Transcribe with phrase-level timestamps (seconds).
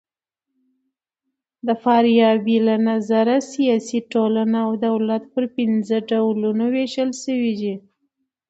[1.67, 7.75] د فارابۍ له نظره سیاسي ټولنه او دولت پر پنځه ډولونو وېشل سوي دي.